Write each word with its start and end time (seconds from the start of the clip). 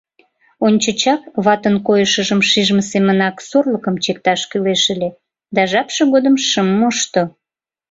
Ончычак, 0.65 1.21
ватын 1.45 1.75
койышыжым 1.87 2.41
шижме 2.49 2.83
семынак, 2.91 3.35
сорлыкым 3.49 3.95
чикташ 4.03 4.41
кӱлеш 4.49 4.83
ыле, 4.93 5.09
да 5.55 5.61
жапше 5.71 6.03
годым 6.13 6.35
шым 6.49 6.67
мошто. 6.79 7.21